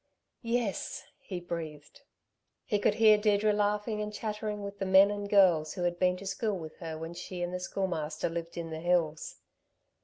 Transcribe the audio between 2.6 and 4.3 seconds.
He could hear Deirdre laughing and